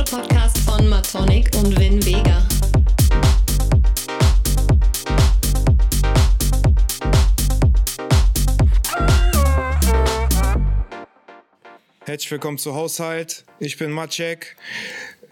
[0.00, 2.46] musikalische Podcast von Matonic und Vin Vega.
[12.04, 13.44] Herzlich willkommen zu Haushalt.
[13.58, 14.56] Ich bin Maciek.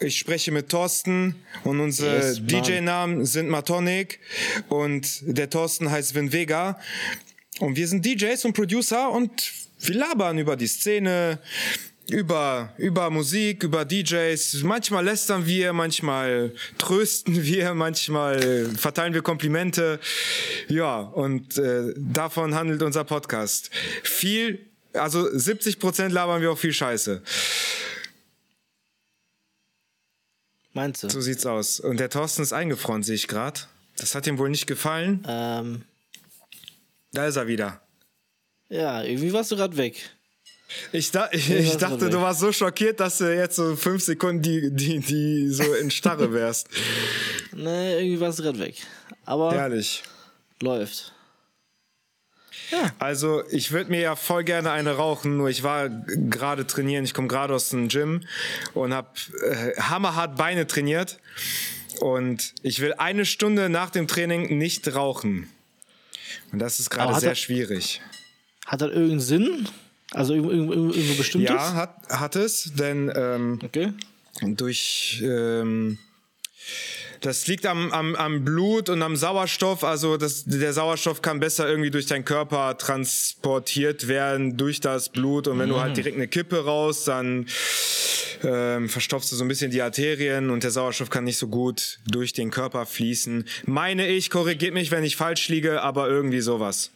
[0.01, 2.41] Ich spreche mit Thorsten und unsere Yes.
[2.41, 4.21] DJ-Namen sind Matonic
[4.69, 6.79] und der Thorsten heißt Vin Vega.
[7.59, 11.41] Und wir sind DJs und Producer und wir labern über die Szene,
[12.11, 14.62] über, über Musik, über DJs.
[14.62, 20.01] Manchmal lästern wir, manchmal trösten wir, manchmal verteilen wir Komplimente.
[20.69, 23.71] Ja, und äh, davon handelt unser Podcast.
[24.02, 24.59] Viel,
[24.95, 27.23] also 70 Prozent labern wir auch viel Scheiße.
[30.73, 31.11] Meinst du?
[31.11, 31.80] So sieht's aus.
[31.80, 33.61] Und der Thorsten ist eingefroren, sehe ich gerade.
[33.97, 35.25] Das hat ihm wohl nicht gefallen.
[35.27, 35.83] Ähm,
[37.13, 37.80] Da ist er wieder.
[38.69, 40.10] ja, irgendwie warst du gerade weg.
[40.93, 43.74] Ich, da, ich, Ja, ich war dachte, du warst so schockiert, dass du jetzt so
[43.77, 46.69] fünf Sekunden die, die, die so in Starre wärst.
[47.52, 48.77] Ne, irgendwie warst du gerade weg.
[49.25, 50.05] Aber Ehrlich.
[50.63, 51.13] läuft.
[53.01, 57.05] Also, ich würde mir ja voll gerne eine rauchen, nur ich war gerade trainieren.
[57.05, 58.21] Ich komme gerade aus dem Gym
[58.75, 59.09] und habe
[59.43, 61.19] äh, hammerhart Beine trainiert.
[62.01, 65.49] Und ich will eine Stunde nach dem Training nicht rauchen.
[66.53, 68.03] Und das ist gerade sehr er- schwierig.
[68.66, 69.69] Hat das irgendeinen Sinn?
[70.12, 71.50] Also irgendwo, irgendwo, bestimmtes?
[71.50, 73.92] Ja, hat, hat es, denn ähm, Okay.
[74.42, 75.98] durch ähm,
[77.20, 79.82] das liegt am, am, am Blut und am Sauerstoff.
[79.84, 85.48] Also das, der Sauerstoff kann besser irgendwie durch deinen Körper transportiert werden durch das Blut.
[85.48, 87.47] Und wenn du halt direkt eine Kippe raus, dann
[88.44, 91.98] ähm, verstopfst du so ein bisschen die Arterien und der Sauerstoff kann nicht so gut
[92.06, 93.47] durch den Körper fließen.
[93.66, 96.91] Meine ich, korrigiert mich, wenn ich falsch liege, aber irgendwie sowas.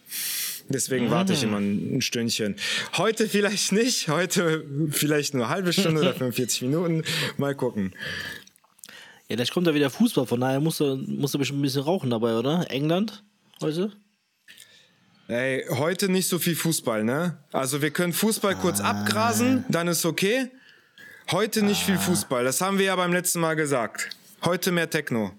[0.69, 2.57] Deswegen warte ich immer ein Stündchen.
[2.97, 7.03] Heute vielleicht nicht, heute vielleicht nur eine halbe Stunde oder 45 Minuten.
[7.37, 7.93] Mal gucken.
[9.29, 11.83] Ja, gleich kommt da wieder Fußball, von daher musst du, musst du bestimmt ein bisschen
[11.83, 12.71] rauchen dabei, oder?
[12.71, 13.23] England
[13.61, 13.93] heute?
[15.29, 17.39] Ey, heute nicht so viel Fußball, ne?
[17.53, 18.91] Also wir können Fußball kurz Ah.
[18.91, 20.51] abgrasen, dann ist okay.
[21.31, 24.11] Heute nicht viel Fußball, das haben wir ja beim letzten Mal gesagt.
[24.45, 25.33] Heute mehr Techno.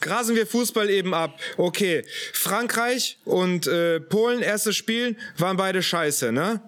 [0.00, 1.38] Grasen wir Fußball eben ab.
[1.56, 6.60] Okay, Frankreich und äh, Polen, erstes Spiel, waren beide scheiße, ne?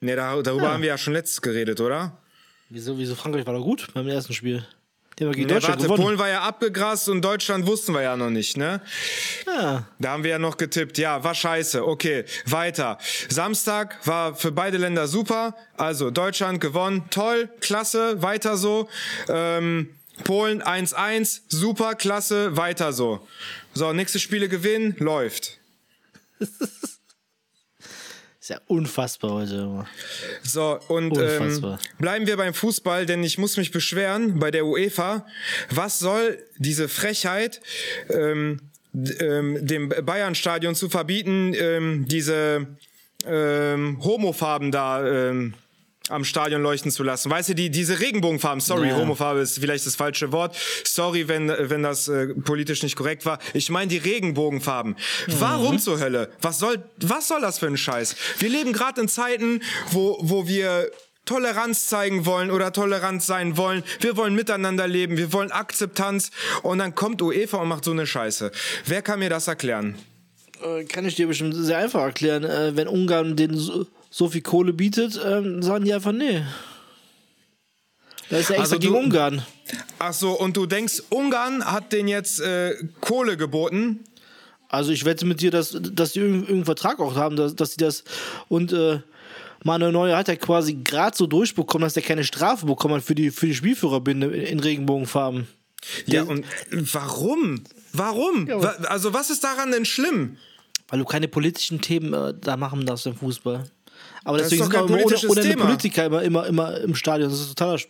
[0.00, 2.16] Ne, da, darüber haben wir ja schon letztes geredet, oder?
[2.68, 4.64] Wieso, wieso Frankreich war doch gut beim ersten Spiel?
[5.18, 6.02] Die haben ja gegen Ne, Deutschland warte, gewonnen.
[6.04, 8.80] Polen war ja abgegrast und Deutschland wussten wir ja noch nicht, ne?
[9.46, 9.88] Ja.
[9.98, 10.96] Da haben wir ja noch getippt.
[10.98, 11.84] Ja, war scheiße.
[11.84, 12.98] Okay, weiter.
[13.28, 15.56] Samstag war für beide Länder super.
[15.76, 17.04] Also Deutschland gewonnen.
[17.10, 18.88] Toll, klasse, weiter so.
[19.28, 19.88] Ähm,
[20.24, 23.26] Polen 1-1, super, klasse, weiter so.
[23.74, 25.58] So, nächste Spiele gewinnen, läuft.
[28.48, 29.54] Ist ja unfassbar heute.
[29.56, 29.86] immer.
[30.42, 35.26] So, und ähm, bleiben wir beim Fußball, denn ich muss mich beschweren bei der UEFA.
[35.68, 37.60] Was soll diese Frechheit,
[38.08, 38.60] ähm,
[38.94, 42.66] ähm, dem Bayern-Stadion zu verbieten, ähm, diese
[43.26, 45.52] ähm, Homofarben da ähm,
[46.08, 47.30] am Stadion leuchten zu lassen.
[47.30, 48.96] Weißt du, die, diese Regenbogenfarben, sorry, Ja.
[48.96, 50.56] Homofarbe ist vielleicht das falsche Wort.
[50.84, 53.38] Sorry, wenn, wenn das äh, politisch nicht korrekt war.
[53.54, 54.96] Ich meine die Regenbogenfarben.
[55.38, 56.30] Warum zur Hölle?
[56.40, 58.16] Was soll, was soll das für ein Scheiß?
[58.38, 60.90] Wir leben gerade in Zeiten, wo, wo wir
[61.24, 63.82] Toleranz zeigen wollen oder tolerant sein wollen.
[64.00, 66.30] Wir wollen miteinander leben, wir wollen Akzeptanz
[66.62, 68.50] und dann kommt UEFA und macht so eine Scheiße.
[68.86, 69.96] Wer kann mir das erklären?
[70.62, 72.44] Äh, Kann ich dir bestimmt sehr einfach erklären.
[72.44, 73.58] Äh, wenn Ungarn denen
[74.10, 76.42] so, viel Kohle bietet, ähm, sagen die einfach nee.
[78.30, 79.42] Da ist ja extra Also gegen Ungarn.
[79.98, 84.00] Ach so, und du denkst, Ungarn hat den jetzt äh, Kohle geboten?
[84.68, 87.82] Also ich wette mit dir, dass, dass die irgendeinen Vertrag auch haben, dass, dass die
[87.84, 88.04] das
[88.48, 89.00] und äh,
[89.64, 93.14] Manuel Neuer hat ja quasi gerade so durchbekommen, dass er keine Strafe bekommen hat für
[93.14, 95.48] die, für die Spielführerbinde in, Regenbogenfarben.
[96.06, 96.44] Ja, Der- und
[96.92, 97.64] warum?
[97.92, 98.46] Warum?
[98.46, 100.36] Ja, also was ist daran denn schlimm?
[100.88, 103.64] Weil du keine politischen Themen äh, da machen darfst im Fußball.
[104.28, 105.64] Aber Das ist deswegen doch sind kein immer politisches ohne, ohne Thema.
[105.64, 107.30] Politiker immer, immer, immer im Stadion.
[107.30, 107.80] Das ist totaler,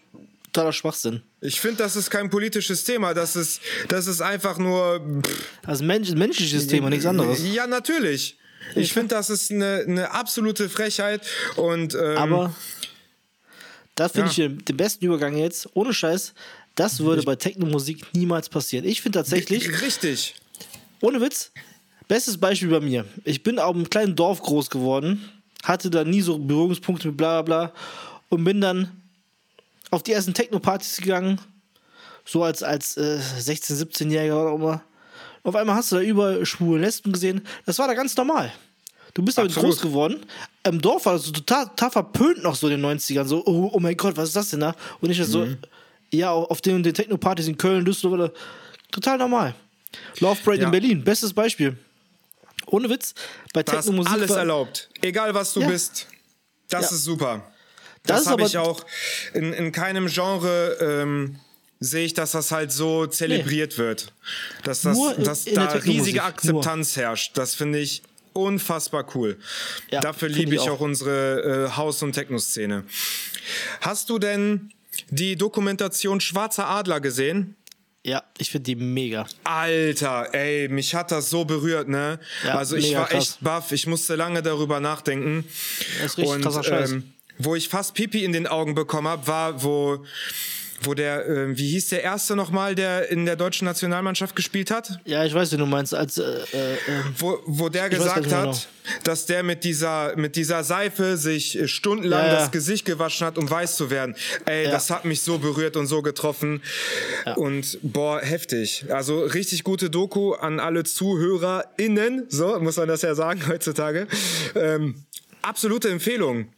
[0.52, 1.22] totaler Schwachsinn.
[1.40, 3.12] Ich finde, das ist kein politisches Thema.
[3.12, 5.00] Das ist, das ist einfach nur.
[5.24, 7.40] pff, Das ist ein Mensch, menschliches Thema, nichts anderes.
[7.52, 8.36] Ja, natürlich.
[8.76, 11.22] Ich finde, das ist eine, eine absolute Frechheit.
[11.56, 12.54] Und ähm, Aber
[13.94, 14.30] das finde Ja.
[14.30, 15.68] ich den, den besten Übergang jetzt.
[15.74, 16.34] Ohne Scheiß,
[16.76, 18.84] das würde bei Techno-Musik niemals passieren.
[18.84, 20.34] Ich finde tatsächlich, richtig.
[21.00, 21.50] ohne Witz,
[22.06, 23.04] bestes Beispiel bei mir.
[23.24, 25.28] Ich bin auf einem kleinen Dorf groß geworden,
[25.64, 27.72] hatte da nie so Berührungspunkte mit bla bla bla
[28.28, 28.90] und bin dann
[29.90, 31.40] auf die ersten Techno-Partys gegangen,
[32.24, 34.82] so als, als äh, 16-, 17-Jähriger oder auch immer.
[35.44, 37.46] Auf einmal hast du da überall schwule Lesben gesehen.
[37.64, 38.52] Das war da ganz normal.
[39.14, 39.70] Du bist damit Absolut.
[39.70, 40.26] groß geworden.
[40.64, 43.24] Im Dorf war das so total, total verpönt noch so in den 90ern.
[43.24, 44.74] So, oh, oh mein Gott, was ist das denn da?
[45.00, 45.46] Und ich so,
[46.12, 48.30] Ja, auf den, den Techno-Partys in Köln, Düsseldorf,
[48.90, 49.54] total normal.
[50.20, 50.66] Love Parade Ja.
[50.66, 51.76] in Berlin, bestes Beispiel.
[52.70, 53.14] Ohne Witz,
[53.52, 54.12] bei Da ist Techno-Musik.
[54.12, 54.90] alles erlaubt.
[55.02, 55.68] Egal was du Ja.
[55.68, 56.06] bist.
[56.68, 56.96] Das Ja.
[56.96, 57.50] ist super.
[58.04, 58.84] Das Das, habe ich auch
[59.34, 61.38] in, in keinem Genre ähm,
[61.80, 64.12] sehe ich, dass das halt so zelebriert wird.
[64.64, 67.36] Dass, das, Nur in- dass in der da riesige Akzeptanz herrscht.
[67.38, 69.38] Das finde ich unfassbar cool.
[69.90, 70.76] Ja, Dafür liebe ich ich auch.
[70.76, 72.84] auch unsere äh, Haus- und Techno-Szene.
[73.80, 74.72] Hast du denn
[75.10, 77.56] die Dokumentation Schwarzer Adler gesehen?
[78.08, 79.26] Ja, ich finde die mega.
[79.44, 82.18] Alter, ey, mich hat das so berührt, ne?
[82.42, 83.32] Ja, also ich war krass.
[83.32, 85.44] echt baff, ich musste lange darüber nachdenken.
[86.00, 86.92] Das ist richtig Und krasser Scheiß.
[86.92, 90.04] ähm, wo ich fast Pipi in den Augen bekommen habe, war, wo,
[90.82, 95.00] wo der, äh, wie hieß der erste nochmal, der in der deutschen Nationalmannschaft gespielt hat?
[95.04, 95.94] ja, ich weiß, wie du meinst.
[95.94, 96.78] Als, äh, äh, äh,
[97.18, 98.68] Wo, wo der gesagt hat,
[99.04, 102.34] dass der mit dieser, mit dieser Seife sich äh, stundenlang Ja, ja.
[102.40, 104.14] das Gesicht gewaschen hat, um weiß zu werden.
[104.44, 104.70] Ey, Ja.
[104.70, 106.62] das hat mich so berührt und so getroffen.
[107.36, 108.84] Und boah, heftig.
[108.90, 114.06] Also richtig gute Doku an alle ZuhörerInnen, so muss man das ja sagen heutzutage.
[114.54, 115.04] Ähm,
[115.42, 116.48] absolute Empfehlung.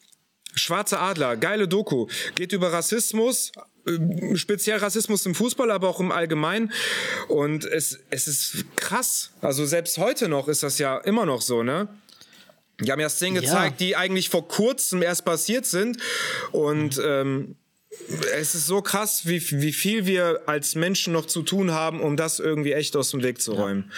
[0.55, 2.07] Schwarze Adler, geile Doku.
[2.35, 3.53] Geht über Rassismus,
[4.35, 6.73] speziell Rassismus im Fußball, aber auch im Allgemeinen.
[7.29, 9.31] Und es, es ist krass.
[9.41, 11.89] Also selbst heute noch ist das ja immer noch so, ne?
[12.81, 13.41] Die haben ja Szenen Ja.
[13.43, 15.99] gezeigt, die eigentlich vor kurzem erst passiert sind.
[16.53, 17.57] Und ähm,
[18.39, 22.17] es ist so krass, wie, wie viel wir als Menschen noch zu tun haben, um
[22.17, 23.91] das irgendwie echt aus dem Weg zu räumen.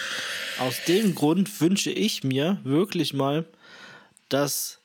[0.59, 3.45] Aus dem Grund wünsche ich mir wirklich mal,
[4.29, 4.79] dass,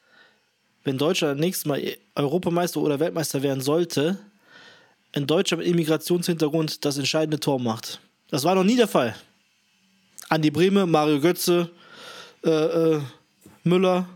[0.84, 1.82] wenn Deutschland nächstes Mal
[2.14, 4.19] Europameister oder Weltmeister werden sollte,
[5.12, 8.00] ein Deutscher mit Immigrationshintergrund das entscheidende Tor macht.
[8.28, 9.14] Das war noch nie der Fall.
[10.28, 11.70] Andi Brehme, Mario Götze,
[12.44, 13.00] äh, äh,
[13.64, 14.08] Müller,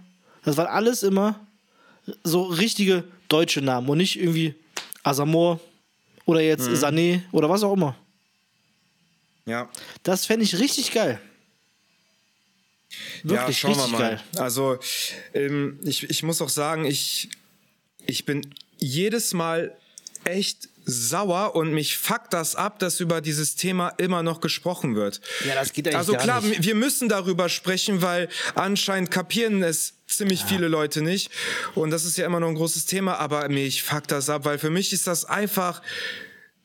[0.45, 1.41] das waren alles immer
[2.25, 4.55] so richtige deutsche Namen und nicht irgendwie
[5.03, 5.61] Asamoah
[6.25, 7.97] oder jetzt Sané oder was auch immer.
[9.47, 9.69] Ja.
[10.03, 11.21] Das fände ich richtig geil.
[13.23, 14.09] Wirklich ja, schauen wir richtig mal.
[14.11, 14.21] geil.
[14.37, 14.79] Also
[15.35, 17.29] ähm, ich, ich muss auch sagen, ich,
[18.07, 19.77] ich bin jedes Mal
[20.25, 25.21] echt sauer und mich fuckt das ab, dass über dieses Thema immer noch gesprochen wird.
[25.47, 26.65] Ja, das geht eigentlich Also klar, nicht.
[26.65, 31.31] wir müssen darüber sprechen, weil anscheinend kapieren es ziemlich viele Leute nicht
[31.75, 34.59] und das ist ja immer noch ein großes Thema, aber mich fuckt das ab, weil
[34.59, 35.83] für mich ist das einfach,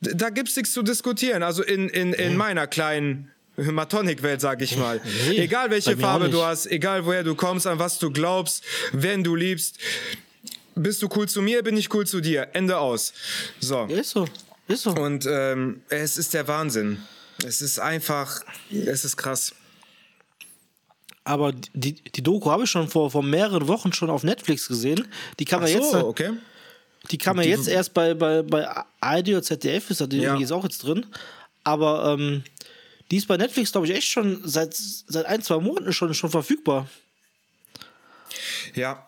[0.02, 1.44] da gibt's nichts zu diskutieren.
[1.44, 5.02] Also in, in, in meiner kleinen Matonic-Welt, sag ich mal.
[5.30, 9.24] Nee, egal welche Farbe du hast, egal woher du kommst, an was du glaubst, wen
[9.24, 9.78] du liebst.
[10.78, 12.50] Bist du cool zu mir, bin ich cool zu dir.
[12.54, 13.14] Ende aus.
[13.60, 13.86] So.
[13.86, 14.28] Ist so.
[14.68, 14.92] Ist so.
[14.92, 17.00] Und ähm, es ist der Wahnsinn.
[17.46, 18.42] Es ist einfach,
[18.72, 19.54] es ist krass.
[21.24, 25.08] Aber die, die Doku habe ich schon vor, vor mehreren Wochen schon auf Netflix gesehen.
[25.40, 26.32] Die kam Ach ja jetzt, so, okay.
[27.12, 28.66] die kam ja jetzt erst bei, bei, bei
[29.02, 30.38] ARD oder ZDF, ist die Ja.
[30.38, 31.06] jetzt auch jetzt drin.
[31.64, 32.44] Aber ähm,
[33.12, 36.30] die ist bei Netflix, glaube ich, echt schon seit, seit ein, zwei Monaten schon, schon
[36.30, 36.88] verfügbar.
[38.74, 39.07] Ja,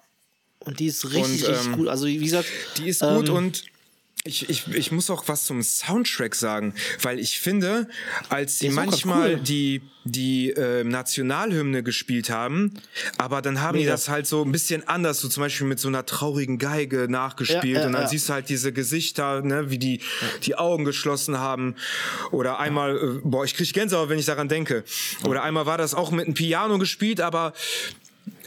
[0.59, 1.87] Und die ist richtig, Und, richtig ähm, gut.
[1.87, 2.47] Also, wie gesagt.
[2.77, 3.63] die ist gut ähm, und
[4.25, 7.87] ich, ich, ich muss auch was zum Soundtrack sagen, weil ich finde,
[8.27, 9.39] als sie manchmal cool.
[9.39, 12.73] die, die äh, Nationalhymne gespielt haben,
[13.17, 13.93] aber dann haben die Mega.
[13.93, 17.63] das halt so ein bisschen anders, so zum Beispiel mit so einer traurigen Geige nachgespielt
[17.63, 18.07] Ja, ja, und dann ja.
[18.09, 20.01] siehst du halt diese Gesichter, ne, wie die
[20.43, 21.75] die Augen geschlossen haben
[22.31, 24.83] oder einmal, äh, boah, ich krieg Gänsehaut, wenn ich daran denke.
[25.23, 27.53] Oder einmal war das auch mit einem Piano gespielt, aber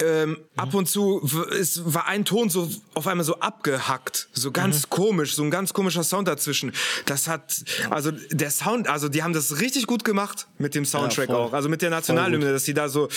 [0.00, 1.20] ähm, ab und zu
[1.58, 5.72] es war ein Ton so auf einmal so abgehackt, so ganz komisch, so ein ganz
[5.72, 6.72] komischer Sound dazwischen.
[7.06, 11.26] Das hat also der Sound, also die haben das richtig gut gemacht mit dem Soundtrack
[11.26, 11.36] voll.
[11.36, 13.08] auch, also mit der Nationalhymne, dass die da so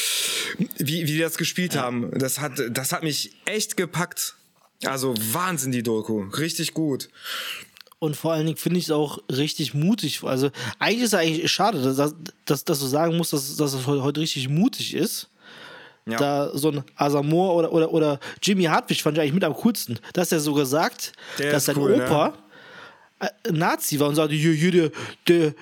[0.78, 2.12] wie wie die das gespielt haben.
[2.18, 4.36] Das hat das hat mich echt gepackt.
[4.84, 7.10] Also Wahnsinn die Doku, richtig gut.
[8.00, 10.24] Und vor allen Dingen finde ich es auch richtig mutig.
[10.24, 12.14] Also eigentlich ist es eigentlich schade, dass,
[12.46, 15.30] dass, dass du sagen musst, dass, dass es heute richtig mutig ist.
[16.08, 16.18] Ja.
[16.20, 20.00] Da so ein Asamoah oder, oder, oder Jimmy Hartwig fand ich eigentlich mit am coolsten,
[20.14, 22.06] dass er sogar sagt, Der dass sein cool, ne?
[22.06, 22.34] Opa
[23.20, 24.92] äh, Nazi war und sagte, der,
[25.28, 25.54] der,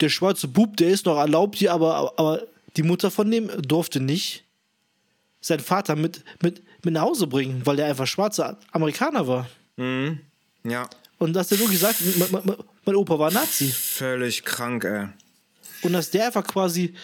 [0.00, 2.42] der schwarze Bub, der ist noch erlaubt hier, aber, aber
[2.76, 4.44] die Mutter von dem durfte nicht
[5.42, 9.46] seinen Vater mit, mit, mit nach Hause bringen, weil der einfach schwarzer Amerikaner war.
[10.64, 13.68] Ja, Und dass der wirklich sagt, mein, mein, mein Opa war Nazi.
[13.68, 15.08] völlig krank, ey.
[15.82, 16.94] Und dass der einfach quasi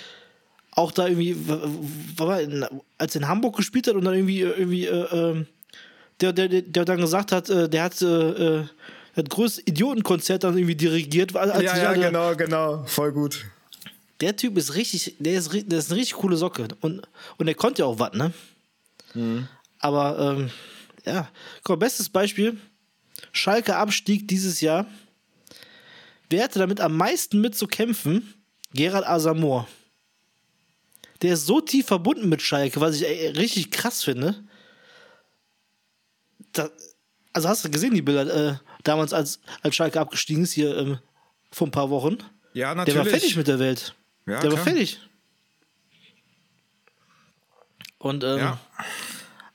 [0.74, 2.66] auch da irgendwie, in,
[2.98, 5.46] als er in Hamburg gespielt hat und dann irgendwie, äh, irgendwie, äh, ähm,
[6.20, 8.06] der, der, der, dann gesagt hat, äh, der hat, äh,
[8.60, 8.64] äh,
[9.14, 11.36] das größte Idiotenkonzert dann irgendwie dirigiert.
[11.36, 13.44] Als Ja, ja, genau, genau, voll gut.
[14.20, 16.68] Der Typ ist richtig, der ist, der ist eine richtig coole Socke.
[16.80, 17.02] Und,
[17.36, 18.32] und der konnte ja auch was, ne?
[19.78, 20.50] Aber, ähm,
[21.04, 21.28] ja,
[21.64, 22.56] komm, bestes Beispiel:
[23.32, 24.86] Schalke Abstieg dieses Jahr.
[26.30, 28.32] wer hatte damit am meisten mit zu kämpfen?
[28.72, 29.66] Gerard Asamoah.
[31.22, 34.42] Der ist so tief verbunden mit Schalke, was ich ey, richtig krass finde.
[36.52, 36.68] Da,
[37.32, 40.98] also hast du gesehen, die Bilder, äh, damals, als, als Schalke abgestiegen ist, hier ähm,
[41.50, 42.18] vor ein paar Wochen?
[42.54, 42.98] Ja, Der natürlich.
[42.98, 43.94] war fertig mit der Welt.
[44.26, 44.64] Ja, der war klar.
[44.74, 45.00] fertig.
[47.98, 48.60] Und ähm, Ja.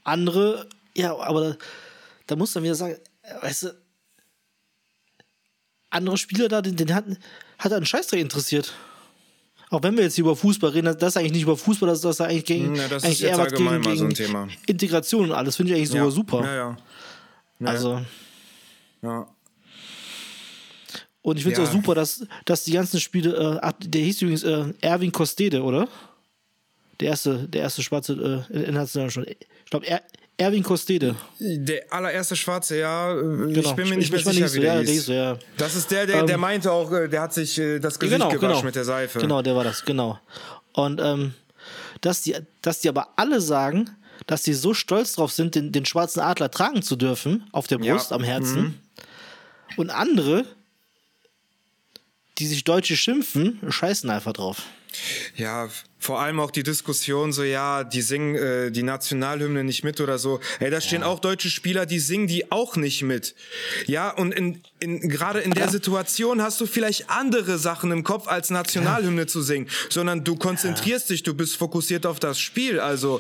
[0.03, 1.57] andere, ja, aber da,
[2.27, 3.81] da muss man wieder sagen, äh, weißt du,
[5.89, 7.05] andere Spieler da, den, den hat,
[7.59, 8.73] hat einen Scheißdreck interessiert.
[9.69, 11.89] Auch wenn wir jetzt hier über Fußball reden, das das ist eigentlich nicht über Fußball,
[11.89, 14.13] das, das ist eigentlich gegen, Ja, das ist eigentlich jetzt eher was gegen, so gegen
[14.13, 14.47] Thema.
[14.65, 16.11] Integration und alles, finde ich eigentlich sogar ja.
[16.11, 16.41] super.
[16.45, 16.77] Ja, ja.
[17.59, 18.01] Ja, Also,
[19.01, 19.27] ja.
[21.21, 24.43] und ich finde es auch super, dass, dass die ganzen Spiele, äh, der hieß übrigens
[24.43, 25.87] äh, Erwin Kostede, oder?
[26.99, 29.25] Der erste, der erste schwarze äh, international schon.
[29.27, 30.01] Ich glaube, er,
[30.39, 31.15] Erwin Kostede.
[31.39, 33.11] Der allererste Schwarze, ja.
[33.13, 33.15] äh,
[33.49, 33.73] Ich Genau.
[33.73, 34.85] bin mir nicht mehr Ich- ich sicher, wie der ja, hieß.
[34.85, 35.39] der hieß so, ja.
[35.57, 38.17] Das ist der, der, der Ähm, meinte auch, äh, der hat sich äh, das Gesicht
[38.19, 38.61] genau, gewaschen genau.
[38.63, 39.19] mit der Seife.
[39.19, 40.19] Genau, der war das, genau.
[40.73, 41.33] Und ähm,
[42.01, 43.89] dass, die, dass die aber alle sagen,
[44.27, 47.79] dass die so stolz drauf sind, den, den schwarzen Adler tragen zu dürfen, auf der
[47.81, 48.79] Ja, Brust, am Herzen.
[49.75, 50.45] Und andere,
[52.37, 54.63] die sich Deutsche schimpfen, scheißen einfach drauf.
[55.35, 59.99] Ja, vor allem auch die Diskussion so, ja, die singen äh, die Nationalhymne nicht mit
[59.99, 60.39] oder so.
[60.59, 63.35] Ey, da stehen auch deutsche Spieler, die singen die auch nicht mit.
[63.87, 68.27] Ja, und in, in, gerade in der Situation hast du vielleicht andere Sachen im Kopf,
[68.27, 72.79] als Nationalhymne zu singen, sondern du konzentrierst dich, du bist fokussiert auf das Spiel.
[72.79, 73.19] Also,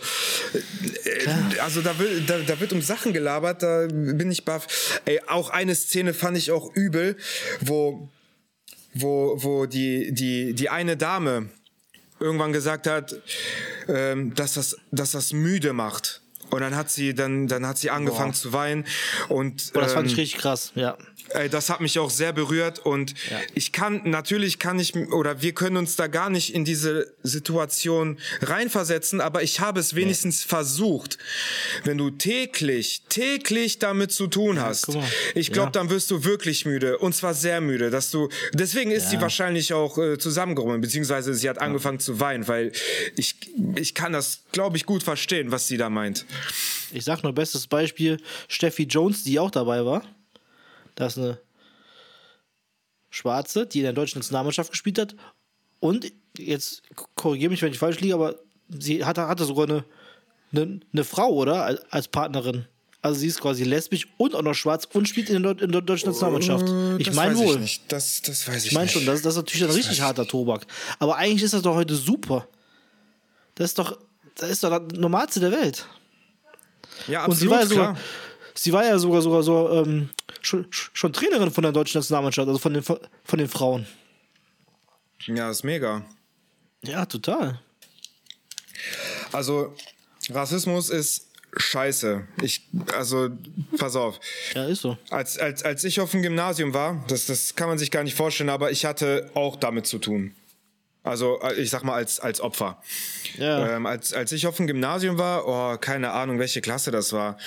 [1.03, 5.01] äh, also da, will, da, da wird um Sachen gelabert, da bin ich baff.
[5.05, 7.17] Ey, auch eine Szene fand ich auch übel,
[7.61, 8.07] wo
[9.01, 11.49] wo, wo die, die, die eine Dame
[12.19, 13.15] irgendwann gesagt hat,
[13.87, 16.21] ähm, dass, das, dass das müde macht.
[16.49, 18.85] Und dann hat sie, dann, dann hat sie angefangen zu weinen.
[19.27, 20.97] Und Boah, das fand ähm, ich richtig krass, ja.
[21.29, 23.39] Ey, das hat mich auch sehr berührt und Ja.
[23.53, 28.17] ich kann, natürlich kann ich, oder wir können uns da gar nicht in diese Situation
[28.41, 31.17] reinversetzen, aber ich habe es wenigstens versucht.
[31.83, 35.03] Wenn du täglich, täglich damit zu tun hast, mal.
[35.35, 35.71] ich glaube, Ja.
[35.71, 39.73] dann wirst du wirklich müde und zwar sehr müde, dass du, deswegen ist sie wahrscheinlich
[39.73, 42.71] auch äh, zusammengekommen, beziehungsweise sie hat angefangen zu weinen, weil
[43.15, 43.35] ich,
[43.75, 46.25] ich kann das, glaube ich, gut verstehen, was sie da meint.
[46.93, 48.17] Ich sag nur, bestes Beispiel,
[48.47, 50.03] Steffi Jones, die auch dabei war.
[50.97, 51.39] Das ist eine
[53.09, 55.15] Schwarze, die in der deutschen Nationalmannschaft gespielt hat.
[55.79, 56.81] Und jetzt
[57.15, 58.35] korrigiere mich, wenn ich falsch liege, aber
[58.67, 59.85] sie hatte, hatte sogar eine,
[60.51, 61.79] eine, eine Frau, oder?
[61.91, 62.65] Als, Partnerin.
[63.03, 65.81] Also sie ist quasi lesbisch und auch noch schwarz und spielt in der, in der
[65.81, 66.65] deutschen Nationalmannschaft.
[66.97, 67.55] Ich Das meine wohl.
[67.55, 67.91] Ich nicht.
[67.91, 70.65] Das, das weiß ich, Ich meine schon, das, das ist natürlich ein richtig harter Tobak.
[70.97, 72.47] Aber eigentlich ist das doch heute super.
[73.53, 73.99] Das ist doch,
[74.33, 75.85] das ist doch das Normalste der Welt.
[77.07, 77.97] Ja, Und absolut, sie war ja klar.
[78.57, 80.09] Sie war ja sogar, sogar so ähm,
[80.41, 82.99] schon, schon Trainerin von der deutschen Nationalmannschaft, also von den, von
[83.33, 83.87] den Frauen.
[85.25, 86.05] Ja, ist mega.
[86.83, 87.59] Ja, total.
[89.31, 89.75] Also,
[90.29, 92.27] Rassismus ist scheiße.
[92.41, 93.29] Ich, also,
[93.77, 94.19] pass auf.
[94.53, 94.97] Ja, ist so.
[95.09, 98.15] Als, als, als ich auf dem Gymnasium war, das, das kann man sich gar nicht
[98.15, 100.33] vorstellen, aber ich hatte auch damit zu tun.
[101.09, 102.81] Also, äh, ich sag mal, als, als Opfer.
[103.37, 103.75] Ja.
[103.75, 107.37] Ähm, als, als ich auf dem Gymnasium war, oh, keine Ahnung, welche Klasse das war.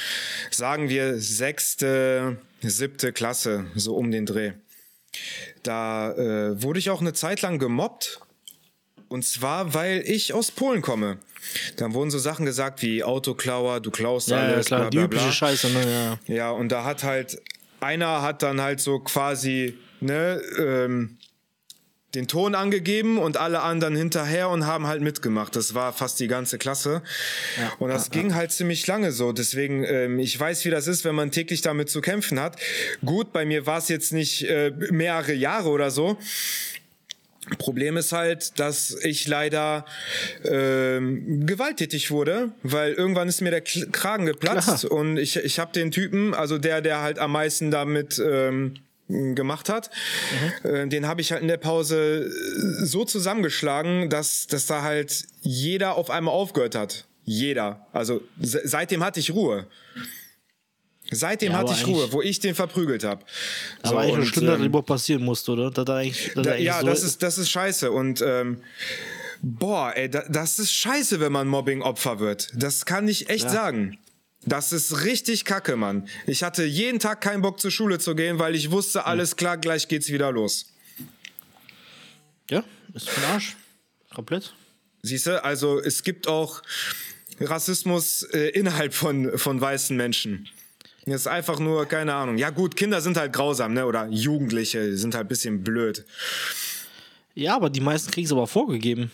[0.51, 4.53] Sagen wir sechste, siebte Klasse, so um den Dreh.
[5.63, 8.21] Da äh, wurde ich auch eine Zeit lang gemobbt.
[9.09, 11.19] Und zwar, weil ich aus Polen komme.
[11.77, 14.97] Dann wurden so Sachen gesagt wie Autoklauer, du klaust Ja, ja, alles, klar, bla die
[14.99, 15.33] bla übliche bla.
[15.33, 16.19] Scheiße, ne?
[16.29, 16.35] Ja.
[16.35, 17.43] Ja, und da hat halt,
[17.81, 21.19] einer hat dann halt so quasi, ne, ähm,
[22.15, 25.55] den Ton angegeben und alle anderen hinterher und haben halt mitgemacht.
[25.55, 27.03] Das war fast die ganze Klasse.
[27.79, 29.33] und das ging halt ziemlich lange so.
[29.33, 32.57] Deswegen, ähm, ich weiß, wie das ist, wenn man täglich damit zu kämpfen hat.
[33.05, 36.19] Gut, bei mir war es jetzt nicht äh, mehrere Jahre oder so.
[37.59, 39.85] Problem ist halt, dass ich leider
[40.45, 44.93] ähm, gewalttätig wurde, weil irgendwann ist mir der Kragen geplatzt Klar.
[44.93, 48.75] und ich, ich habe den Typen, also der, der halt am meisten damit ähm,
[49.35, 49.91] gemacht hat,
[50.63, 55.25] äh, den habe ich halt in der Pause äh, so zusammengeschlagen, dass, dass da halt
[55.43, 57.07] jeder auf einmal aufgehört hat.
[57.25, 57.87] Jeder.
[57.93, 59.67] Also se seitdem hatte ich Ruhe.
[61.13, 63.25] Seitdem Ja, hatte ich Ruhe, eigentlich- wo ich den verprügelt habe.
[63.83, 65.71] Aber eigentlich schon schlimm, dass das überhaupt passieren musste, oder?
[65.71, 67.91] Dass da eigentlich, eigentlich ja, so das ist, das ist scheiße.
[67.91, 68.63] Und ähm,
[69.43, 72.51] boah, ey, da, das ist scheiße, wenn man Mobbing-Opfer wird.
[72.55, 73.99] Das kann ich echt sagen.
[74.45, 76.09] Das ist richtig kacke, Mann.
[76.27, 79.59] Ich hatte jeden Tag keinen Bock zur Schule zu gehen, weil ich wusste, alles klar,
[79.59, 80.67] gleich geht's wieder los.
[82.49, 83.57] Ja, ist für den Arsch.
[84.15, 84.55] Komplett.
[85.03, 86.63] Siehst du, also es gibt auch
[87.39, 90.49] Rassismus äh, innerhalb von, von weißen Menschen.
[91.07, 92.39] Ist einfach nur, keine Ahnung.
[92.39, 93.87] Ja, gut, Kinder sind halt grausam, ne?
[93.87, 96.05] Oder Jugendliche sind halt ein bisschen blöd.
[97.35, 99.11] Ja, aber die meisten kriegen es aber vorgegeben.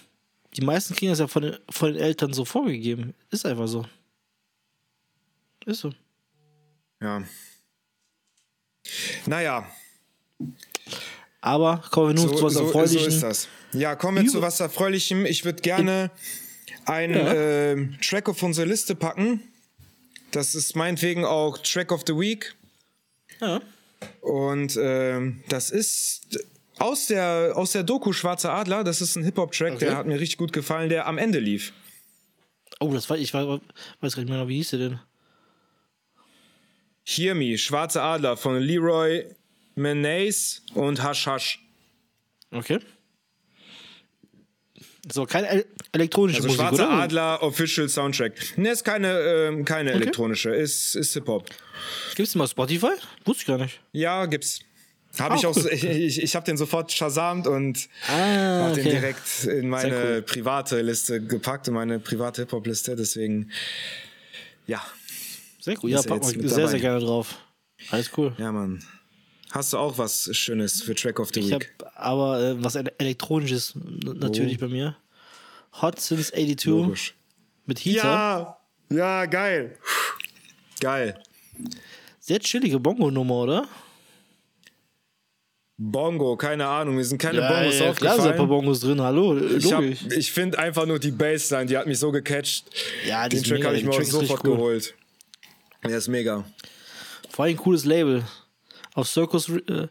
[0.56, 3.14] Die meisten kriegen es ja von den, von den Eltern so vorgegeben.
[3.30, 3.86] Ist einfach so.
[5.66, 5.92] Ist so.
[7.02, 7.22] Ja.
[9.26, 9.68] Naja,
[11.40, 13.08] Aber kommen wir nun so, zu was so, so Erfreulichen.
[13.08, 13.48] ist das.
[13.72, 15.26] Ja, kommen wir zu was Erfreulichem.
[15.26, 16.10] Ich würde gerne
[16.86, 17.34] einen Ja.
[17.34, 19.42] ähm, Track auf unsere Liste packen.
[20.30, 22.54] Das ist meinetwegen auch Track of the Week.
[23.40, 23.60] Ja.
[24.20, 26.38] Und ähm, das ist
[26.78, 28.84] aus der, aus der Doku Schwarzer Adler.
[28.84, 29.84] Das ist ein Hip-Hop-Track, Okay.
[29.86, 31.72] der hat mir richtig gut gefallen, der am Ende lief.
[32.80, 33.60] Oh, das war ich war,
[34.00, 35.00] weiß gar nicht mehr, wie hieß der denn?
[37.08, 39.24] Hear Me, Schwarzer Adler von Leroy
[39.76, 41.60] Menace und Hash Hash.
[42.50, 42.78] Okay.
[45.12, 46.98] So, keine el elektronische Also Musik, Schwarzer oder?
[47.02, 48.32] Adler Official Soundtrack.
[48.58, 51.48] Ne, ist keine, ähm, keine elektronische, ist, ist Hip-Hop.
[52.16, 52.90] Gibt's den mal Spotify?
[53.24, 53.80] Wusste ich gar nicht.
[53.92, 54.60] Ja, gibt's.
[55.18, 55.62] Habe Ah, ich auch, cool.
[55.62, 58.96] so- ich, ich, ich habe den sofort shazamt und Ah, habe den okay.
[58.98, 60.22] direkt in meine cool.
[60.22, 62.96] private Liste gepackt, in meine private Hip-Hop-Liste.
[62.96, 63.52] Deswegen,
[64.66, 64.84] ja,
[65.66, 65.90] Sehr cool.
[65.90, 66.66] Ja, pack mal sehr, dabei.
[66.68, 67.34] sehr gerne drauf.
[67.90, 68.32] Alles cool.
[68.38, 68.80] ja, Mann.
[69.50, 71.74] Hast du auch was Schönes für Track of the Ich habe Week?
[71.96, 74.96] aber äh, was ele- elektronisches natürlich bei mir.
[75.82, 76.82] Hot Since 82 Oh.
[76.84, 77.14] Logisch.
[77.66, 78.58] mit Heater.
[78.90, 79.76] Ja, ja, geil.
[80.78, 81.20] Geil.
[82.20, 83.68] Sehr chillige Bongo-Nummer, oder?
[85.78, 88.48] Bongo, keine Ahnung, mir sind keine ja, Bongos ja, klar sind ein paar aufgefallen.
[88.48, 90.06] Bongos drin, hallo, Ich, hab- logisch.
[90.16, 92.64] ich finde einfach nur die Bassline, die hat mich so gecatcht.
[93.06, 94.52] Ja, die Den ist Track habe ich mir auch sofort cool.
[94.52, 94.94] geholt.
[95.84, 96.44] Der ist mega.
[97.30, 98.24] Vor allem ein cooles Label.
[98.94, 99.88] Auf Circus, äh,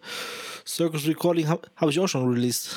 [0.66, 2.76] Circus Recording habe hab ich auch schon released.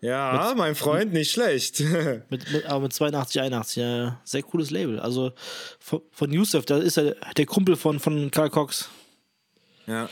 [0.00, 1.80] Ja, mein Freund, nicht schlecht.
[2.30, 4.20] Mit, mit, aber mit 82, 81, ja.
[4.22, 5.00] Sehr cooles Label.
[5.00, 5.32] Also
[5.80, 8.88] von, von Yusuf, da ist er der Kumpel von, von Karl Cox.
[9.86, 10.08] ja.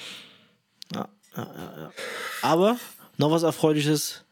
[0.94, 1.92] Ja, ja, ja, ja.
[2.42, 2.79] Aber
[3.16, 4.25] noch was Erfreuliches.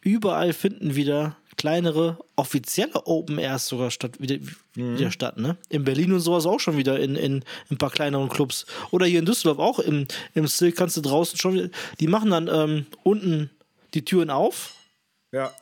[0.00, 4.36] Überall finden wieder kleinere, offizielle Open Airs sogar statt, wieder,
[4.74, 5.58] wieder statt, ne?
[5.68, 8.64] In Berlin und sowas auch schon wieder in, in, in ein paar kleineren Clubs.
[8.90, 11.68] Oder hier in Düsseldorf auch im, im Still kannst du draußen schon wieder,
[12.00, 13.50] die machen dann ähm, unten
[13.92, 14.72] die Türen auf
[15.32, 15.52] Ja.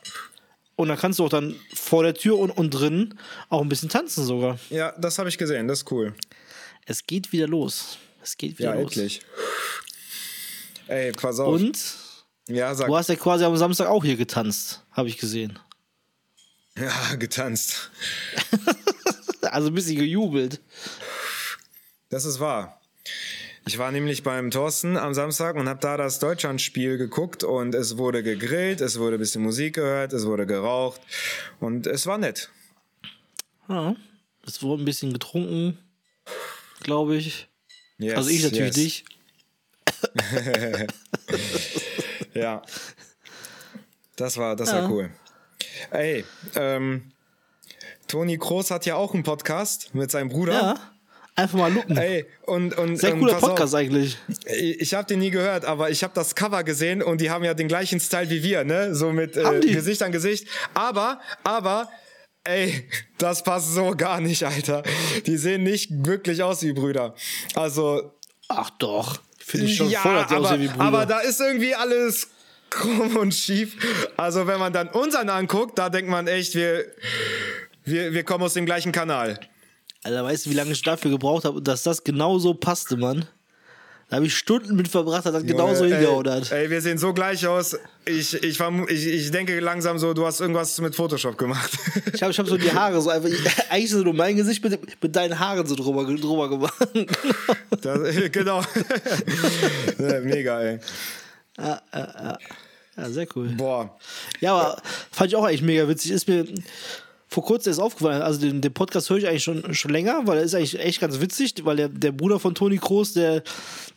[0.77, 3.15] und dann kannst du auch dann vor der Tür und, und drin
[3.49, 4.57] auch ein bisschen tanzen sogar.
[4.69, 6.13] Ja, das habe ich gesehen, das ist cool.
[6.85, 7.97] Es geht wieder los.
[8.23, 8.95] Es geht wieder Ja, los.
[8.95, 9.21] endlich.
[10.87, 11.55] Ey, pass auf.
[11.55, 11.77] Und
[12.47, 12.87] Ja, sag.
[12.87, 15.59] du hast ja quasi am Samstag auch hier getanzt, habe ich gesehen.
[16.79, 17.91] Ja, getanzt.
[19.49, 20.59] Also ein bisschen gejubelt.
[22.09, 22.81] Das ist wahr.
[23.65, 27.97] Ich war nämlich beim Thorsten am Samstag und habe da das Deutschlandspiel geguckt und es
[27.97, 30.99] wurde gegrillt, es wurde ein bisschen Musik gehört, es wurde geraucht
[31.61, 32.49] und es war nett.
[33.69, 33.95] Ja.
[34.45, 35.77] Es wurde ein bisschen getrunken,
[36.81, 37.47] glaube ich.
[37.97, 38.77] Yes, Also ich natürlich yes.
[38.77, 39.05] nicht.
[42.33, 42.61] Ja.
[44.15, 45.09] Das war, das war cool.
[45.91, 47.11] Ey, ähm,
[48.07, 50.53] Toni Kroos hat ja auch einen Podcast mit seinem Bruder.
[50.53, 50.75] Ja.
[51.35, 51.95] Einfach mal lupen.
[51.97, 53.49] Ey, und, und Sehr ähm, cooler pass auf.
[53.49, 54.17] Podcast eigentlich.
[54.47, 57.53] Ich habe den nie gehört, aber ich habe das Cover gesehen und die haben ja
[57.53, 58.95] den gleichen Style wie wir, ne?
[58.95, 59.59] So mit äh?
[59.59, 60.47] Gesicht an Gesicht.
[60.73, 61.89] Aber, aber,
[62.43, 64.81] ey, das passt so gar nicht, Alter.
[65.27, 67.13] Die sehen nicht wirklich aus wie Brüder.
[67.53, 68.13] Also,
[68.47, 69.19] Ach doch.
[69.37, 70.83] Finde ich schon ja, voll, dass die aber, aussehen wie Brüder.
[70.83, 72.29] aber da ist irgendwie alles
[72.69, 73.75] krumm und schief.
[74.17, 76.85] Also, wenn man dann unseren anguckt, da denkt man echt, wir,
[77.83, 79.39] wir, wir kommen aus dem gleichen Kanal.
[80.03, 83.27] Alter, weißt du, wie lange ich dafür gebraucht habe, dass das genauso passte, Mann?
[84.09, 86.51] Da habe ich Stunden mit verbracht, dass das genauso Junge, hingehauen ey, hat.
[86.53, 87.77] Ey, wir sehen so gleich aus.
[88.05, 91.71] Ich, ich, ich, ich denke langsam so, du hast irgendwas mit Photoshop gemacht.
[92.13, 93.29] Ich habe ich hab so die Haare so einfach,
[93.69, 96.87] eigentlich so nur mein Gesicht mit, mit deinen Haaren so drüber, drüber gemacht.
[97.81, 97.99] Das,
[98.31, 98.63] genau.
[100.23, 100.79] Mega, ey.
[101.57, 103.49] Ja, sehr cool.
[103.49, 103.97] Boah.
[104.41, 106.11] Ja, aber fand ich auch eigentlich mega witzig.
[106.11, 106.45] Ist mir
[107.27, 108.21] vor kurzem erst aufgefallen.
[108.21, 110.99] Also den, den Podcast höre ich eigentlich schon, schon länger, weil er ist eigentlich echt
[111.01, 113.43] ganz witzig, weil der, der Bruder von Toni Kroos, der,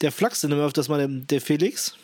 [0.01, 1.95] der flachst immer öfters mal, der, der Felix.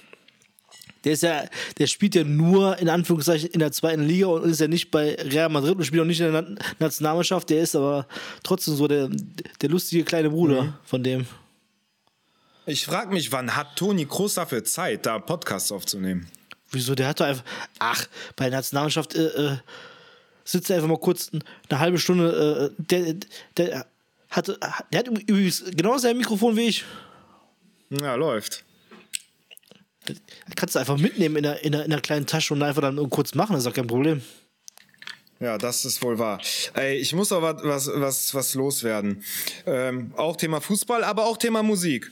[1.05, 1.45] Der ist ja,
[1.79, 5.15] der spielt ja nur in Anführungszeichen in der zweiten Liga und ist ja nicht bei
[5.15, 7.49] Real Madrid und spielt auch nicht in der Na- Nationalmannschaft.
[7.51, 8.07] Der ist aber
[8.43, 9.09] trotzdem so der,
[9.61, 11.27] der lustige kleine Bruder von dem.
[12.69, 16.29] Ich frage mich, wann hat Toni Kroos dafür Zeit, da Podcasts aufzunehmen?
[16.73, 16.97] Wieso?
[16.97, 17.45] Der hat doch einfach.
[17.79, 19.57] Ach, bei der Nationalmannschaft äh, äh,
[20.45, 22.75] sitzt er einfach mal kurz eine halbe Stunde.
[22.77, 23.15] Äh, der,
[23.57, 23.87] der,
[24.31, 26.85] hat, der hat übrigens genau dasselbe Mikrofon wie ich.
[27.91, 28.65] Ja, läuft.
[30.57, 33.11] Kannst du einfach mitnehmen in der, in, der, in der kleinen Tasche und einfach dann
[33.11, 34.23] kurz machen, das ist doch kein Problem.
[35.39, 36.41] Ja, das ist wohl wahr.
[36.75, 39.23] Ey, ich muss aber was, was, was loswerden.
[39.67, 42.11] Ähm, auch Thema Fußball, aber auch Thema Musik.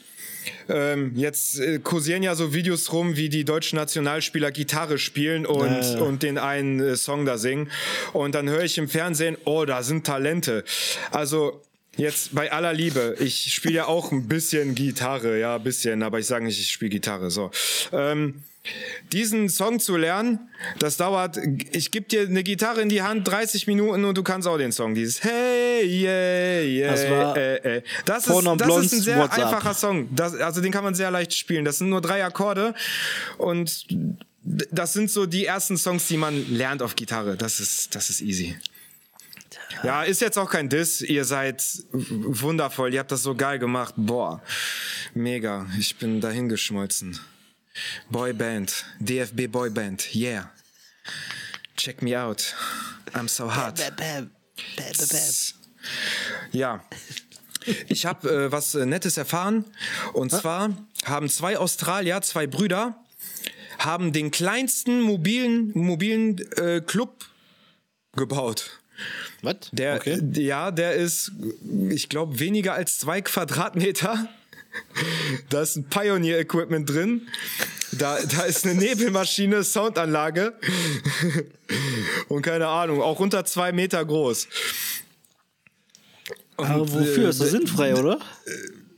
[0.69, 5.83] Ähm, jetzt äh, kursieren ja so Videos rum, wie die deutschen Nationalspieler Gitarre spielen und,
[5.83, 5.99] ja.
[6.01, 7.71] und den einen äh, Song da singen.
[8.13, 10.65] Und dann höre ich im Fernsehen, oh, da sind Talente.
[11.11, 11.63] Also
[11.97, 16.19] jetzt bei aller Liebe, ich spiele ja auch ein bisschen Gitarre, ja, ein bisschen, aber
[16.19, 17.31] ich sage nicht, ich spiele Gitarre.
[17.31, 17.51] So.
[17.93, 18.43] Ähm,
[19.13, 21.39] diesen Song zu lernen, das dauert,
[21.73, 24.73] ich gebe dir eine Gitarre in die Hand, 30 Minuten und du kannst auch den
[24.73, 24.95] Song.
[24.95, 27.83] Dieses Hey, yeah, yeah, Das war äh, äh.
[28.05, 29.45] Das, ist, das ist ein sehr WhatsApp.
[29.45, 30.09] einfacher Song.
[30.15, 31.65] Das, also den kann man sehr leicht spielen.
[31.65, 32.75] Das sind nur drei Akkorde
[33.39, 33.87] und
[34.43, 37.37] das sind so die ersten Songs, die man lernt auf Gitarre.
[37.37, 38.57] Das ist, das ist easy.
[39.83, 41.01] Ja, ist jetzt auch kein Diss.
[41.01, 42.95] Ihr seid wundervoll.
[42.95, 43.95] Ihr habt das so geil gemacht.
[43.97, 44.43] Boah,
[45.15, 45.67] mega.
[45.79, 47.19] Ich bin dahin geschmolzen.
[48.11, 50.51] Boyband, DFB Boyband, yeah.
[51.77, 52.55] Check me out.
[53.15, 53.81] I'm so hot.
[56.53, 56.85] Ja.
[57.89, 59.65] Ich habe äh, was äh, Nettes erfahren.
[60.13, 63.03] Und zwar haben zwei Australier, zwei Brüder,
[63.79, 67.25] haben den kleinsten mobilen, mobilen äh, Club
[68.15, 68.81] gebaut.
[69.43, 69.57] Was?
[69.73, 70.21] Der, okay.
[70.35, 71.33] ja, der ist,
[71.91, 74.29] ich glaube, weniger als zwei Quadratmeter.
[75.51, 77.29] Da ist ein Pioneer-Equipment drin.
[77.93, 80.55] Da, da ist eine Nebelmaschine, Soundanlage.
[82.29, 84.49] Und keine Ahnung, auch unter zwei Meter groß.
[86.57, 87.27] Und, Aber wofür?
[87.27, 88.19] äh, Ist das sinnfrei, oder?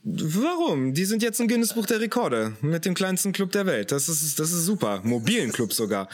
[0.09, 0.95] Warum?
[0.95, 3.91] Die sind jetzt im Guinness Buch der Rekorde mit dem kleinsten Club der Welt.
[3.91, 5.01] Das ist, das ist super.
[5.03, 6.09] Mobilen Club sogar.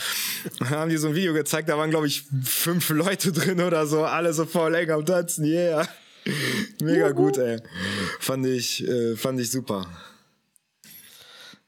[0.60, 3.86] Da haben die so ein Video gezeigt, da waren, glaube ich, fünf Leute drin oder
[3.86, 5.44] so, alle so voll eng am Tanzen.
[5.44, 5.86] Yeah.
[6.82, 7.58] Mega gut, ey.
[8.20, 9.86] Fand ich, äh, fand ich super.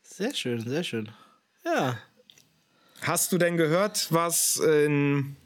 [0.03, 1.09] Sehr schön, sehr schön.
[1.64, 1.99] Ja.
[3.03, 5.37] Hast du denn gehört, was in,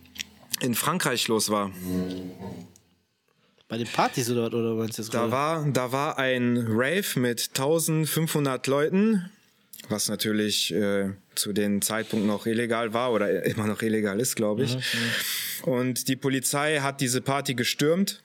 [0.60, 1.72] in Frankreich los war?
[3.68, 5.32] Bei den Partys oder, oder meinst du jetzt Da gerade?
[5.32, 9.30] war, da war ein Rave mit 1500 Leuten,
[9.88, 14.64] was natürlich äh, zu dem Zeitpunkt noch illegal war oder immer noch illegal ist, glaube
[14.64, 14.76] ich.
[15.62, 18.22] Und die Polizei hat diese Party gestürmt.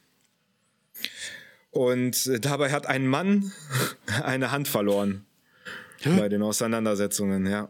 [1.71, 3.51] Und äh, dabei hat ein Mann
[4.23, 5.25] eine Hand verloren
[6.05, 7.69] bei den Auseinandersetzungen, ja.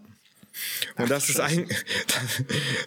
[0.97, 1.77] Und das ist eigentlich,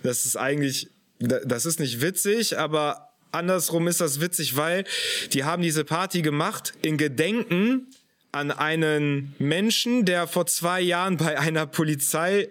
[0.02, 4.84] das ist eigentlich, das ist nicht witzig, aber andersrum ist das witzig, weil
[5.32, 7.86] die haben diese Party gemacht in Gedenken
[8.32, 12.48] an einen Menschen, der vor zwei Jahren bei einer Polizei,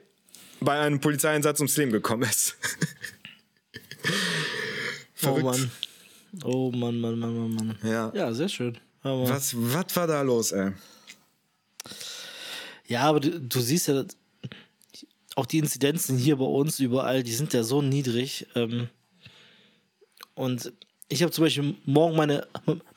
[0.60, 2.56] bei einem Polizeieinsatz ums Leben gekommen ist.
[5.22, 5.46] Oh Verrückt.
[5.46, 5.72] Mann.
[6.44, 7.78] Oh Mann, Mann, Mann, Mann, Mann.
[7.84, 8.12] Ja.
[8.14, 8.78] Ja, sehr schön.
[9.02, 10.72] Aber, Was, was war da los, ey?
[12.88, 14.04] Ja, aber du, du siehst ja,
[15.36, 18.48] auch die Inzidenzen hier bei uns überall, die sind ja so niedrig.
[18.56, 18.90] Ähm,
[20.34, 20.72] und
[21.08, 22.48] ich habe zum Beispiel morgen meine,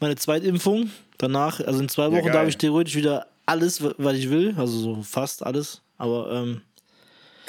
[0.01, 0.91] meine Zweitimpfung.
[1.19, 2.33] Danach, also in zwei Wochen geil.
[2.33, 4.55] darf ich theoretisch wieder alles, was ich will.
[4.57, 5.83] Also so fast alles.
[5.97, 6.63] Aber ähm,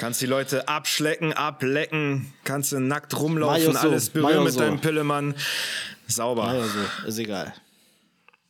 [0.00, 3.78] Kannst die Leute abschlecken, ablecken, kannst du nackt rumlaufen, so.
[3.80, 4.60] alles berühren mit so.
[4.60, 5.34] deinem Pillemann.
[6.06, 6.66] Sauber.
[6.66, 7.52] so, ist egal.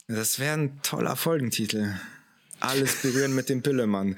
[0.07, 1.97] Das wäre ein toller Folgentitel.
[2.61, 4.17] Alles berühren mit dem Pillemann.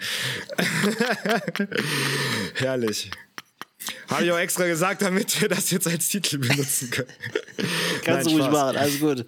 [2.57, 3.11] Herrlich.
[4.09, 7.09] Habe ich auch extra gesagt, damit wir das jetzt als Titel benutzen können.
[8.05, 9.27] Kannst Nein, du ruhig machen, alles gut.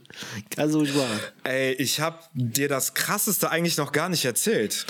[0.55, 1.21] Kannst du ruhig machen.
[1.45, 4.85] Ey, ich habe dir das Krasseste eigentlich noch gar nicht erzählt.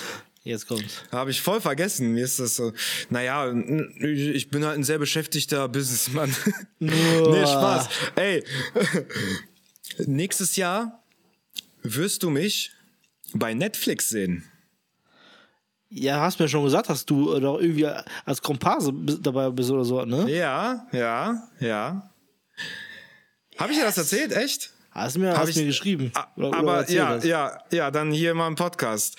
[0.45, 1.03] Jetzt kommt's.
[1.11, 2.13] Habe ich voll vergessen.
[2.13, 2.75] Mir ist das so,
[3.09, 3.51] naja,
[3.99, 6.37] ich bin halt ein sehr beschäftigter Businessmann.
[6.79, 7.89] nee, Spaß.
[8.17, 8.45] Ey,
[10.07, 11.03] nächstes Jahr
[11.83, 12.73] wirst du mich
[13.33, 14.45] bei Netflix sehen.
[15.89, 19.85] Ja, hast mir schon gesagt, dass du äh, doch irgendwie als Komparse dabei bist oder
[19.85, 20.31] so, ne?
[20.31, 22.11] Ja, ja, ja.
[23.57, 24.33] Habe ich dir das erzählt?
[24.33, 24.74] Echt?
[24.95, 26.13] Hast mir, hast ich- mir geschrieben.
[26.15, 27.25] A- Oder- oder Aber erzählt ja, hast.
[27.25, 29.17] ja, ja, dann hier mal im Podcast.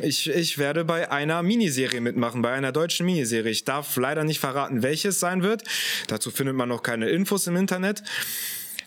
[0.00, 3.50] Ich, ich werde bei einer Miniserie mitmachen, bei einer deutschen Miniserie.
[3.50, 5.64] Ich darf leider nicht verraten, welches sein wird.
[6.06, 8.02] Dazu findet man noch keine Infos im Internet.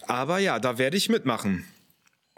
[0.07, 1.65] Aber ja, da werde ich mitmachen.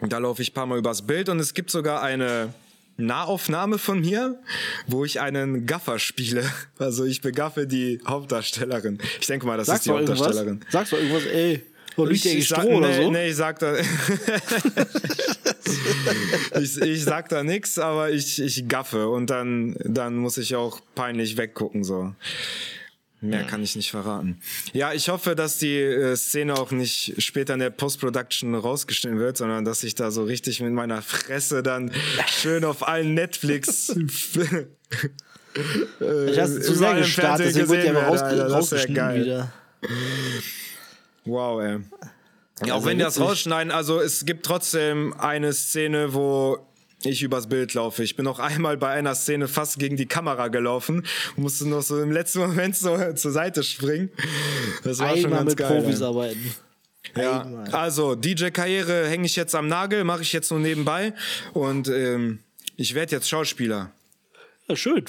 [0.00, 2.52] Da laufe ich ein paar Mal übers Bild und es gibt sogar eine
[2.96, 4.40] Nahaufnahme von mir,
[4.86, 6.42] wo ich einen Gaffer spiele.
[6.78, 8.98] Also ich begaffe die Hauptdarstellerin.
[9.20, 10.18] Ich denke mal, das Sagst ist die irgendwas?
[10.18, 10.60] Hauptdarstellerin.
[10.70, 11.62] Sagst du irgendwas, ey,
[12.08, 13.10] ich sag, Stroh oder so?
[13.10, 13.74] Nee, ich sag da.
[16.60, 20.80] ich, ich sag da nix, aber ich, ich gaffe und dann, dann muss ich auch
[20.94, 22.14] peinlich weggucken, so.
[23.22, 24.40] Mehr kann ich nicht verraten.
[24.72, 29.36] Ja, ich hoffe, dass die äh, Szene auch nicht später in der Post-Production rausgeschnitten wird,
[29.36, 31.92] sondern dass ich da so richtig mit meiner Fresse dann
[32.28, 33.94] schön auf allen Netflix.
[36.28, 39.52] Ich hast zu sehr gestartet, deswegen wird ja raus, wär rausgeschnitten wieder.
[41.24, 41.78] Wow, ey.
[42.66, 46.58] Ja, auch Also wenn die das rausschneiden, also es gibt trotzdem eine Szene, wo
[47.02, 48.02] ich übers Bild laufe.
[48.02, 51.06] Ich bin noch einmal bei einer Szene fast gegen die Kamera gelaufen,
[51.36, 54.10] musste noch so im letzten Moment so zur Seite springen.
[54.84, 55.80] Das war schon Einmal ganz mit geil.
[55.80, 56.54] Profis arbeiten.
[57.16, 57.68] Ja, Einmal.
[57.70, 61.14] also DJ-Karriere hänge ich jetzt am Nagel, mache ich jetzt nur nebenbei
[61.54, 62.40] und ähm,
[62.76, 63.90] ich werde jetzt Schauspieler.
[64.68, 65.04] Ja, schön.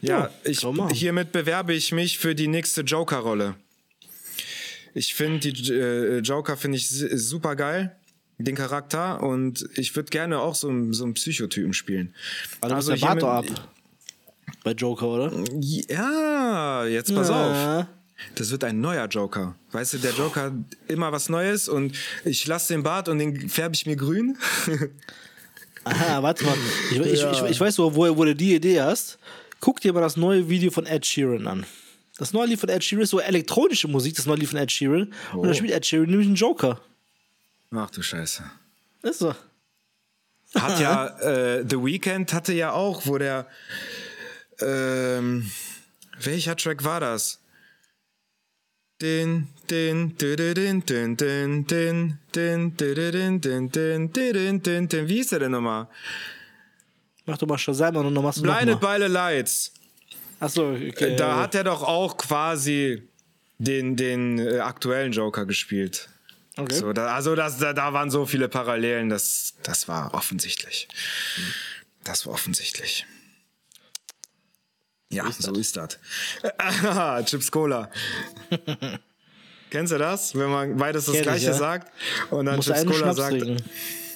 [0.00, 3.54] Ja, Ja, ich, hiermit bewerbe ich mich für die nächste Joker-Rolle.
[4.94, 7.94] Ich finde die äh, Joker finde ich super geil,
[8.38, 12.14] den Charakter und ich würde gerne auch so, einen- so einen Psychotypen spielen.
[12.60, 13.44] Also, also der doch ab.
[14.64, 15.32] Bei Joker, oder?
[15.60, 17.54] Ja, jetzt pass auf.
[17.54, 17.88] Ja.
[18.34, 19.54] Das wird ein neuer Joker.
[19.72, 20.52] Weißt du, der Joker hat
[20.88, 24.36] immer was Neues und ich lasse den Bart und den färbe ich mir grün.
[25.84, 26.56] Aha, warte mal.
[26.90, 27.32] Ich, Ja.
[27.32, 29.18] ich, ich weiß, wo, wo, wo du die Idee hast.
[29.60, 31.64] Guck dir mal das neue Video von Ed Sheeran an.
[32.20, 34.70] Das neue Lied von Ed Sheeran ist so elektronische Musik, das neue Lied von Ed
[34.70, 35.14] Sheeran.
[35.32, 36.78] Und da spielt Ed Sheeran nämlich einen Joker.
[37.74, 38.44] Ach du Scheiße.
[39.02, 39.34] Ist so.
[40.54, 43.46] Hat ja, äh, The Weeknd hatte ja auch, wo der,
[44.60, 45.50] ähm,
[46.20, 47.40] welcher Track war das?
[49.00, 55.28] Den, den, den, den, den, den, den, den, den, den, den, den, den, wie hieß
[55.30, 55.88] der denn nochmal?
[57.24, 58.98] Mach doch mal Shazam und dann machst du Blinded nochmal.
[58.98, 59.72] by the Lights.
[60.40, 61.16] Achso, okay.
[61.16, 63.08] Da hat er doch auch quasi
[63.58, 66.08] den, den äh, aktuellen Joker gespielt.
[66.56, 66.74] okay.
[66.74, 70.88] So, da, also das, da, da waren so viele Parallelen, das, das war offensichtlich.
[72.02, 73.06] Das war offensichtlich.
[75.10, 75.98] Ja, so ist das.
[77.26, 77.90] Chips Cola.
[79.70, 80.34] Kennst du das?
[80.34, 81.52] Wenn man beides das gleiche ja.
[81.52, 81.92] sagt
[82.30, 83.30] und dann Muss Chips Cola sagt.
[83.30, 83.62] trinken.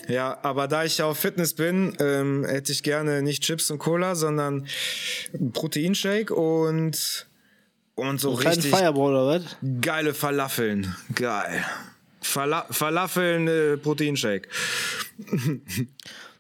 [0.09, 3.79] Ja, aber da ich ja auf Fitness bin, ähm, hätte ich gerne nicht Chips und
[3.79, 4.67] Cola, sondern
[5.53, 7.27] Proteinshake und
[7.95, 9.57] und so kleinen richtig Fireball oder was?
[9.81, 10.95] geile Falafeln.
[11.15, 11.65] Geil.
[12.21, 14.49] Fala Falafeln äh, Proteinshake.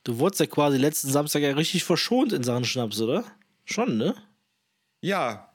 [0.02, 3.24] Du wurdest ja quasi letzten Samstag ja richtig verschont in Sachen Schnaps, oder?
[3.64, 4.14] Schon, ne?
[5.00, 5.50] Ja,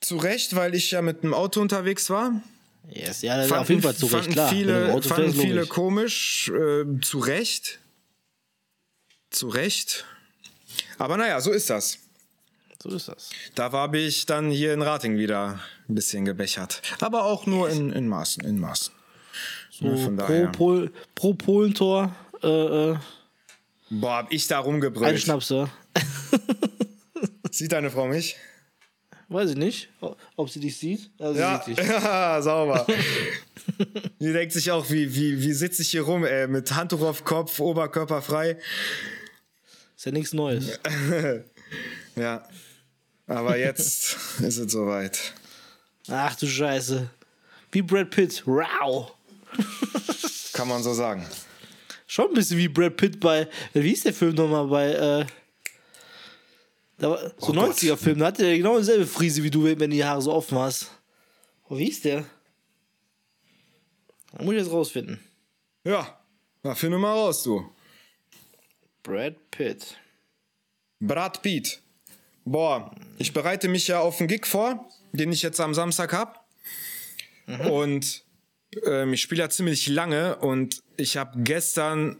[0.00, 2.42] zu Recht, weil ich ja mit dem Auto unterwegs war.
[2.90, 4.48] Yes, ja, das ist auf jeden Fall zu Recht, fanden klar.
[4.50, 6.50] Viele, fanden viele komisch.
[6.50, 7.80] Äh, zu Recht.
[9.30, 10.04] Zu Recht.
[10.98, 11.98] Aber naja, so ist das.
[12.82, 13.30] So ist das.
[13.54, 16.82] Da habe ich dann hier in Rating wieder ein bisschen gebechert.
[17.00, 18.92] Aber auch nur in, in Maßen, in Maßen.
[19.80, 20.46] Ne, von Pro, daher.
[20.48, 22.96] Pol, pro Polentor, äh, äh,
[23.90, 25.20] Boah, hab ich da ein rumgebrüllt.
[25.20, 25.70] Schnapser.
[27.50, 28.36] Sieht deine Frau mich?
[29.28, 29.88] Weiß ich nicht,
[30.36, 31.10] ob sie dich sieht.
[31.18, 31.88] Also Ja, sie sieht dich.
[31.88, 32.86] ja sauber.
[34.20, 37.24] Die denkt sich auch, wie, wie, wie sitze ich hier rum, ey, mit Handtuch auf
[37.24, 38.58] Kopf, Oberkörper frei.
[39.96, 40.78] Ist ja nichts Neues.
[42.16, 42.46] Ja.
[43.26, 45.32] Aber jetzt ist es soweit.
[46.08, 47.08] Ach du Scheiße.
[47.72, 48.42] Wie Brad Pitt.
[48.46, 49.12] Wow.
[50.52, 51.26] Kann man so sagen.
[52.06, 53.48] Schon ein bisschen wie Brad Pitt bei.
[53.72, 54.92] Wie hieß der Film nochmal bei.
[54.92, 55.26] Äh,
[56.98, 57.76] da war, so Oh Gott.
[57.76, 60.58] 90er-Film, da hatte der genau dieselbe Frise wie du, wenn du die Haare so offen
[60.58, 60.90] hast.
[61.68, 62.24] Oh, wie hieß der?
[64.32, 65.20] Da muss ich jetzt rausfinden.
[65.84, 66.18] Ja,
[66.62, 67.70] na, finde mal raus, du.
[69.02, 69.96] Brad Pitt.
[71.00, 71.80] Brad Pitt.
[72.44, 76.46] Boah, ich bereite mich ja auf einen Gig vor, den ich jetzt am Samstag hab.
[77.68, 78.24] Und
[78.86, 82.18] ähm, ich spiele ja ziemlich lange und ich habe gestern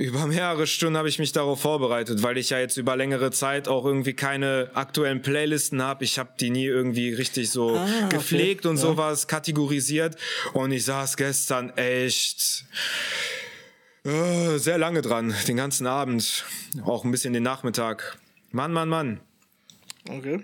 [0.00, 3.68] über mehrere Stunden habe ich mich darauf vorbereitet, weil ich ja jetzt über längere Zeit
[3.68, 6.04] auch irgendwie keine aktuellen Playlisten habe.
[6.04, 8.16] Ich habe die nie irgendwie richtig so Ah, okay.
[8.16, 8.82] gepflegt und Ja.
[8.82, 10.16] sowas kategorisiert.
[10.54, 12.64] Und ich saß gestern echt
[14.04, 16.44] äh, sehr lange dran, den ganzen Abend,
[16.86, 18.16] auch ein bisschen den Nachmittag.
[18.52, 19.20] Mann, Mann, Mann.
[20.08, 20.40] Okay.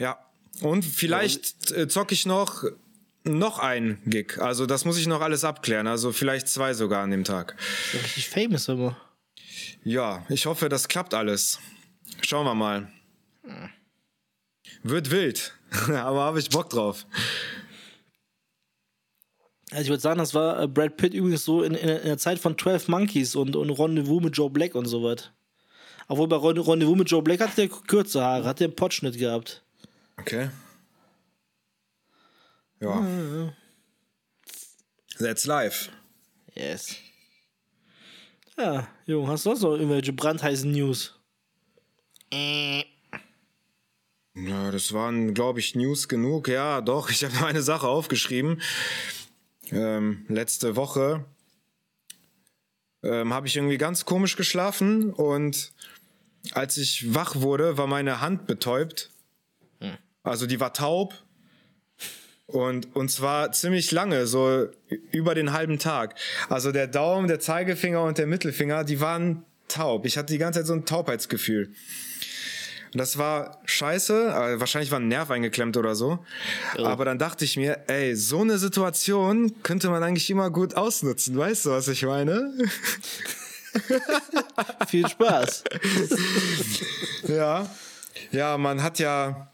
[0.00, 0.18] Ja.
[0.62, 2.64] Und vielleicht äh, zocke ich noch
[3.28, 4.38] noch ein Gig.
[4.38, 5.86] Also das muss ich noch alles abklären.
[5.86, 7.56] Also vielleicht zwei sogar an dem Tag.
[7.92, 8.96] Ja richtig famous immer.
[9.84, 11.58] Ja, ich hoffe, das klappt alles.
[12.22, 12.90] Schauen wir mal.
[14.82, 15.54] Wird wild,
[15.88, 17.06] aber habe ich Bock drauf.
[19.70, 22.18] Also ich würde sagen, das war äh, Brad Pitt übrigens so in, in, in der
[22.18, 25.30] Zeit von 12 Monkeys und, und Rendezvous mit Joe Black und so was.
[26.08, 29.18] Obwohl bei Rende- Rendezvous mit Joe Black hat der kürze Haare, hat der einen Potschnitt
[29.18, 29.62] gehabt.
[30.18, 30.48] Okay.
[32.80, 33.52] Ja.
[35.18, 35.90] That's life.
[36.54, 36.96] Yes.
[38.56, 41.18] Ja, Junge, hast du sonst noch irgendwelche brandheißen News?
[42.32, 42.84] Äh.
[44.34, 46.48] Ja, das waren, glaube ich, News genug.
[46.48, 48.60] Ja, doch, ich habe noch eine Sache aufgeschrieben.
[49.70, 51.24] Ähm, letzte Woche
[53.02, 55.72] ähm, habe ich irgendwie ganz komisch geschlafen und
[56.52, 59.10] als ich wach wurde, war meine Hand betäubt.
[60.22, 61.14] Also die war taub
[62.48, 64.68] Und, und zwar ziemlich lange, so
[65.12, 66.14] über den halben Tag.
[66.48, 70.06] Also der Daumen, der Zeigefinger und der Mittelfinger, die waren taub.
[70.06, 71.70] Ich hatte die ganze Zeit so ein Taubheitsgefühl.
[72.94, 76.24] Und das war scheiße, wahrscheinlich war ein Nerv eingeklemmt oder so.
[76.78, 81.36] Aber dann dachte ich mir, ey, so eine Situation könnte man eigentlich immer gut ausnutzen.
[81.36, 82.50] Weißt du, was ich meine?
[84.88, 85.64] Viel Spaß.
[87.28, 87.68] Ja.
[88.30, 89.50] Ja, man hat ja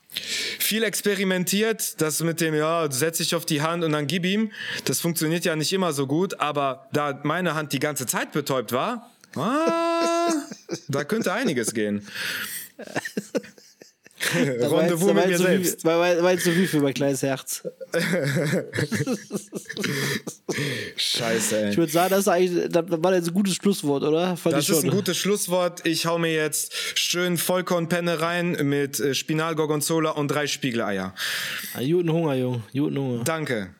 [0.65, 4.51] viel experimentiert, das mit dem, ja, setz dich auf die Hand und dann gib ihm.
[4.85, 8.73] Das funktioniert ja nicht immer so gut, aber da meine Hand die ganze Zeit betäubt
[8.73, 10.33] war, ah,
[10.89, 12.07] da könnte einiges gehen.
[14.35, 15.85] Rendezvous mit mir selbst.
[15.85, 17.63] Weil, weil, weil zu viel für mein kleines Herz.
[20.97, 21.71] Scheiße, ey.
[21.71, 24.37] Ich würde sagen, das, ist eigentlich, das war jetzt ein gutes Schlusswort, oder?
[24.37, 24.91] Fand Das ich ist schon.
[24.91, 25.87] ein gutes Schlusswort.
[25.87, 31.15] Ich hau mir jetzt schön Vollkornpenne rein mit äh, Spinal, Gorgonzola und drei Spiegeleier.
[31.75, 32.63] Ah, Guten Hunger, Junge.
[32.73, 33.25] Guten Hunger.
[33.25, 33.75] Danke.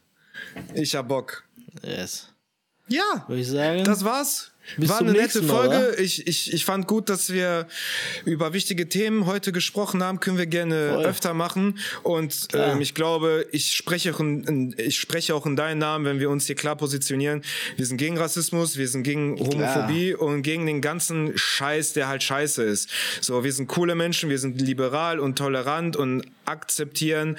[0.75, 1.45] Ich hab Bock.
[1.83, 2.29] Yes.
[2.89, 3.85] Ja, Würde ich sagen.
[3.85, 4.51] das war's.
[4.77, 5.77] Bis War eine nette Folge.
[5.77, 5.99] oder?
[5.99, 7.67] Ich, ich, ich fand gut, dass wir
[8.25, 10.21] über wichtige Themen heute gesprochen haben.
[10.21, 11.05] Können wir gerne Voll.
[11.05, 11.79] öfter machen.
[12.03, 16.21] Und ähm, ich glaube, ich spreche, auch in, ich spreche auch in deinen Namen, wenn
[16.21, 17.43] wir uns hier klar positionieren.
[17.77, 22.23] Wir sind gegen Rassismus, wir sind gegen Homophobie und gegen den ganzen Scheiß, der halt
[22.23, 22.89] scheiße ist.
[23.21, 27.37] So, wir sind coole Menschen, wir sind liberal und tolerant und akzeptieren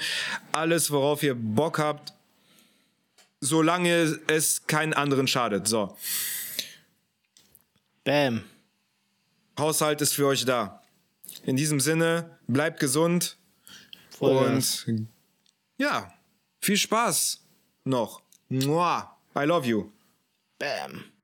[0.52, 2.12] alles, worauf ihr Bock habt,
[3.40, 5.68] solange es keinen anderen schadet.
[5.68, 5.96] So.
[8.06, 8.44] Bam.
[9.58, 10.80] Haushalt ist für euch da.
[11.42, 13.36] In diesem Sinne, bleibt gesund
[14.10, 14.84] Vollgas.
[14.86, 15.08] und
[15.76, 16.14] ja,
[16.60, 17.44] viel Spaß
[17.82, 18.22] noch.
[18.48, 19.18] Mua.
[19.34, 19.90] I love you.
[20.56, 21.06] Bam.